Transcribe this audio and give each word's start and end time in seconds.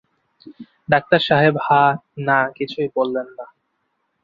Doctor 0.89 1.21
সাহেব 1.27 1.55
হা-না 1.65 2.37
কিছুই 2.57 2.87
বললেন 2.95 3.27
না। 3.37 3.45